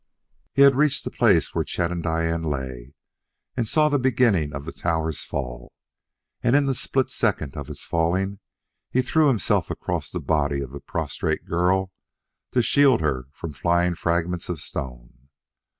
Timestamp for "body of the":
10.19-10.79